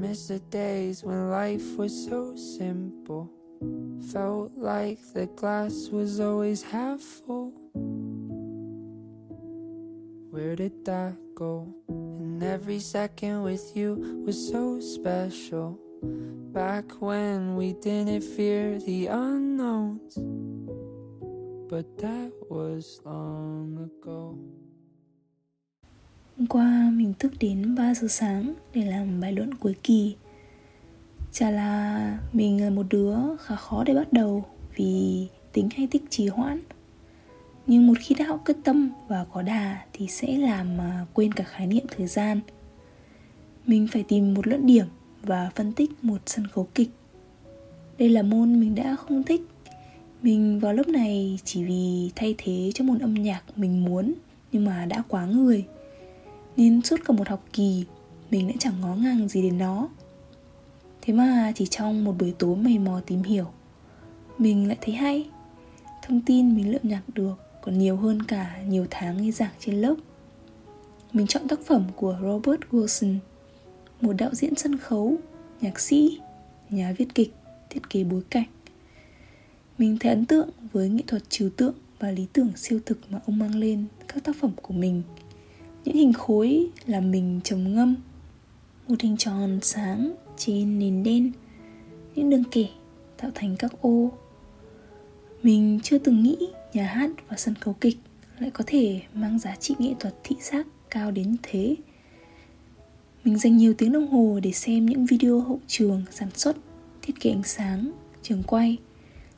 [0.00, 3.30] miss the days when life was so simple.
[4.10, 7.52] Felt like the glass was always half full.
[10.30, 11.68] Where did that go?
[11.88, 15.78] And every second with you was so special.
[16.52, 20.14] Back when we didn't fear the unknowns.
[21.68, 24.38] But that was long ago.
[26.40, 30.14] Hôm qua mình thức đến 3 giờ sáng để làm bài luận cuối kỳ.
[31.32, 34.44] Chả là mình là một đứa khá khó để bắt đầu
[34.76, 36.60] vì tính hay thích trì hoãn.
[37.66, 41.44] Nhưng một khi đã quyết tâm và có đà thì sẽ làm mà quên cả
[41.44, 42.40] khái niệm thời gian.
[43.66, 44.86] Mình phải tìm một luận điểm
[45.22, 46.90] và phân tích một sân khấu kịch.
[47.98, 49.42] Đây là môn mình đã không thích.
[50.22, 54.14] Mình vào lớp này chỉ vì thay thế cho môn âm nhạc mình muốn
[54.52, 55.66] nhưng mà đã quá người
[56.60, 57.84] nên suốt cả một học kỳ,
[58.30, 59.88] mình đã chẳng ngó ngàng gì đến nó
[61.02, 63.46] thế mà chỉ trong một buổi tối mày mò tìm hiểu,
[64.38, 65.28] mình lại thấy hay.
[66.02, 69.74] Thông tin mình lượm nhặt được còn nhiều hơn cả nhiều tháng nghe giảng trên
[69.74, 69.94] lớp.
[71.12, 73.16] Mình chọn tác phẩm của robert wilson,
[74.00, 75.16] một đạo diễn sân khấu,
[75.60, 76.20] nhạc sĩ,
[76.70, 77.34] nhà viết kịch,
[77.70, 78.48] thiết kế bối cảnh.
[79.78, 83.20] Mình thấy ấn tượng với nghệ thuật trừu tượng và lý tưởng siêu thực mà
[83.26, 85.02] ông mang lên các tác phẩm của mình
[85.84, 87.96] những hình khối là mình trầm ngâm,
[88.88, 91.32] một hình tròn sáng trên nền đen.
[92.14, 92.68] Những đường kẻ
[93.16, 94.12] tạo thành các ô.
[95.42, 96.36] Mình chưa từng nghĩ
[96.72, 97.96] nhà hát và sân khấu kịch
[98.38, 101.76] lại có thể mang giá trị nghệ thuật thị giác cao đến thế.
[103.24, 106.56] Mình dành nhiều tiếng đồng hồ để xem những video hậu trường, sản xuất,
[107.02, 107.92] thiết kế ánh sáng,
[108.22, 108.76] trường quay.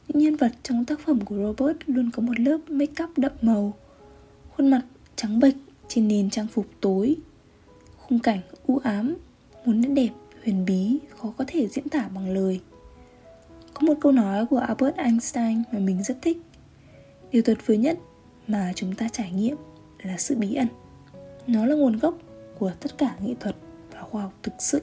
[0.08, 3.32] Những nhân vật trong tác phẩm của robert luôn có một lớp make up đậm
[3.42, 3.74] màu,
[4.56, 4.82] khuôn mặt
[5.16, 5.54] trắng bệch
[5.94, 7.16] trên nền trang phục tối.
[7.96, 9.16] Khung cảnh u ám
[9.64, 10.08] một nét đẹp,
[10.44, 12.60] huyền bí, khó có thể diễn tả bằng lời.
[13.74, 16.38] Có một câu nói của albert einstein mà mình rất thích.
[17.32, 17.98] Điều tuyệt vời nhất
[18.48, 19.56] mà chúng ta trải nghiệm
[20.02, 20.68] là sự bí ẩn.
[21.46, 22.18] Nó là nguồn gốc
[22.58, 23.56] của tất cả nghệ thuật
[23.92, 24.82] và khoa học thực sự.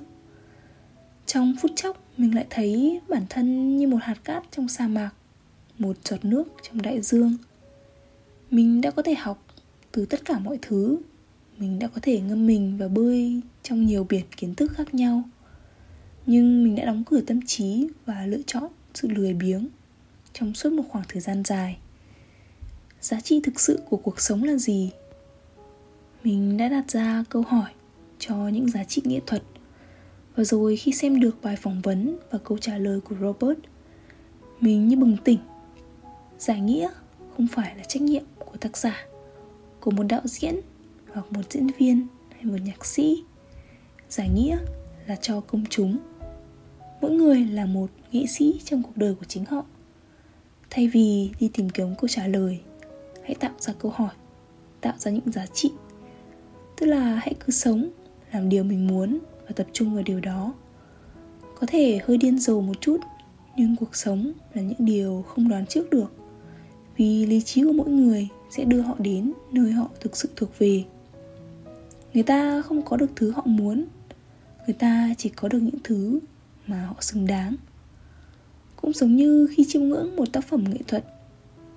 [1.25, 5.11] Trong phút chốc, mình lại thấy bản thân như một hạt cát trong sa mạc,
[5.77, 7.37] một giọt nước trong đại dương.
[8.51, 9.43] Mình đã có thể học
[9.91, 10.97] từ tất cả mọi thứ.
[11.57, 15.23] Mình đã có thể ngâm mình và bơi trong nhiều biển kiến thức khác nhau.
[16.25, 19.67] Nhưng mình đã đóng cửa tâm trí và lựa chọn sự lười biếng
[20.33, 21.77] trong suốt một khoảng thời gian dài.
[23.01, 24.91] Giá trị thực sự của cuộc sống là gì?
[26.23, 27.69] Mình đã đặt ra câu hỏi
[28.19, 29.43] cho những giá trị nghệ thuật.
[30.35, 33.59] Và rồi khi xem được bài phỏng vấn và câu trả lời của robert,
[34.59, 35.39] mình như bừng tỉnh.
[36.39, 36.89] Giải nghĩa
[37.37, 39.08] không phải là trách nhiệm của tác giả
[39.79, 40.55] của một đạo diễn,
[41.13, 43.23] hoặc một diễn viên, hay một nhạc sĩ.
[44.09, 44.57] Giải nghĩa
[45.07, 45.97] là cho công chúng.
[47.01, 49.65] Mỗi người là một nghệ sĩ trong cuộc đời của chính họ.
[50.69, 52.59] Thay vì đi tìm kiếm câu trả lời,
[53.23, 54.13] hãy tạo ra câu hỏi,
[54.81, 55.71] tạo ra những giá trị.
[56.77, 57.89] Tức là hãy cứ sống,
[58.31, 60.53] làm điều mình muốn và tập trung vào điều đó.
[61.59, 62.97] Có thể hơi điên rồ một chút,
[63.57, 66.13] nhưng cuộc sống là những điều không đoán trước được
[66.99, 70.59] vì lý trí của mỗi người sẽ đưa họ đến nơi họ thực sự thuộc
[70.59, 70.83] về.
[72.13, 73.85] Người ta không có được thứ họ muốn,
[74.67, 76.19] người ta chỉ có được những thứ
[76.67, 77.55] mà họ xứng đáng.
[78.75, 81.05] Cũng giống như khi chiêm ngưỡng một tác phẩm nghệ thuật,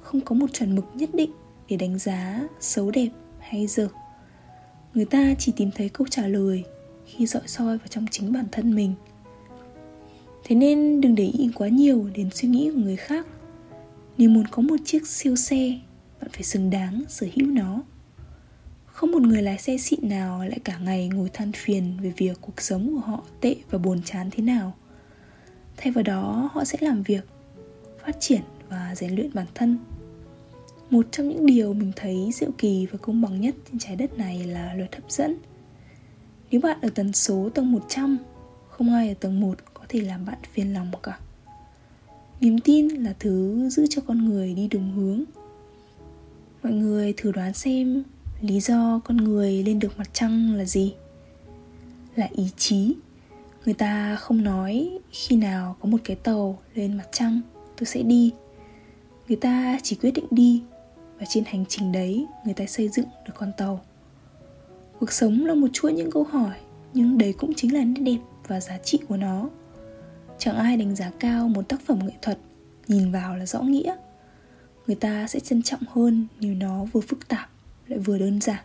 [0.02, 1.30] không có một chuẩn mực nhất định
[1.68, 3.08] để đánh giá xấu đẹp
[3.38, 3.88] hay dở.
[4.94, 6.64] Người ta chỉ tìm thấy câu trả lời
[7.06, 8.94] khi dọi soi vào trong chính bản thân mình.
[10.44, 13.26] Thế nên đừng để ý quá nhiều đến suy nghĩ của người khác
[14.18, 15.78] nếu muốn có một chiếc siêu xe,
[16.20, 17.82] bạn phải xứng đáng sở hữu nó.
[18.86, 22.38] Không một người lái xe xịn nào lại cả ngày ngồi than phiền về việc
[22.40, 24.74] cuộc sống của họ tệ và buồn chán thế nào.
[25.76, 27.24] Thay vào đó, họ sẽ làm việc,
[28.04, 29.78] phát triển và rèn luyện bản thân.
[30.90, 34.18] Một trong những điều mình thấy diệu kỳ và công bằng nhất trên trái đất
[34.18, 35.36] này là luật hấp dẫn.
[36.50, 38.18] Nếu bạn ở tần số tầng 100
[38.70, 41.18] Không ai ở tầng 1 có thể làm bạn phiền lòng cả.
[42.42, 45.22] Niềm tin là thứ giữ cho con người đi đúng hướng.
[46.62, 48.02] Mọi người thử đoán xem
[48.40, 50.94] lý do con người lên được mặt trăng là gì.
[52.16, 52.94] Là ý chí.
[53.64, 57.40] Người ta không nói khi nào có một cái tàu lên mặt trăng,
[57.76, 58.32] tôi sẽ đi.
[59.28, 60.62] Người ta chỉ quyết định đi
[61.18, 63.80] và trên hành trình đấy người ta xây dựng được con tàu.
[65.00, 66.56] Cuộc sống là một chuỗi những câu hỏi,
[66.94, 68.18] nhưng đấy cũng chính là nét đẹp
[68.48, 69.48] và giá trị của nó
[70.44, 72.38] chẳng ai đánh giá cao một tác phẩm nghệ thuật
[72.88, 73.96] nhìn vào là rõ nghĩa.
[74.86, 77.50] Người ta sẽ trân trọng hơn nếu nó vừa phức tạp,
[77.88, 78.64] lại vừa đơn giản.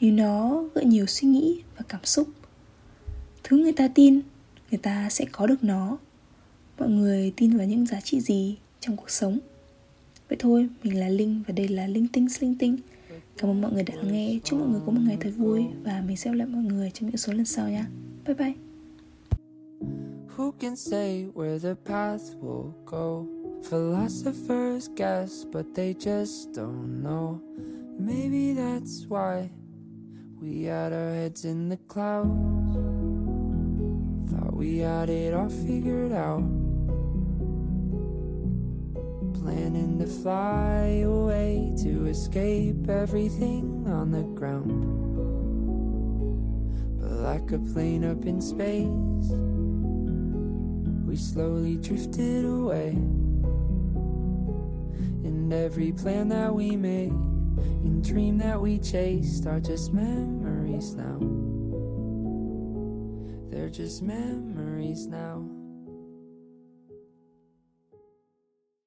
[0.00, 2.28] Nếu nó gợi nhiều suy nghĩ và cảm xúc.
[3.44, 4.20] Thứ người ta tin,
[4.70, 5.98] người ta sẽ có được nó.
[6.78, 9.38] Mọi người tin vào những giá trị gì trong cuộc sống?
[10.28, 12.76] Vậy thôi, mình là linh và đây là linh tinh linh tinh.
[13.38, 14.38] Cảm ơn mọi người đã nghe.
[14.44, 16.90] Chúc mọi người có một ngày thật vui và mình sẽ gặp lại mọi người
[16.94, 17.86] trong những số lần sau nha.
[18.26, 18.65] Bye bye.
[20.36, 23.26] Who can say where the path will go?
[23.62, 27.40] Philosophers guess, but they just don't know.
[27.98, 29.50] Maybe that's why
[30.38, 32.28] we had our heads in the clouds.
[34.30, 36.44] Thought we had it all figured out.
[39.40, 44.84] Planning to fly away to escape everything on the ground.
[47.00, 49.32] But like a plane up in space,
[51.06, 52.88] we slowly drifted away.
[55.24, 61.18] And every plan that we made and dream that we chased are just memories now.
[63.50, 65.55] They're just memories now.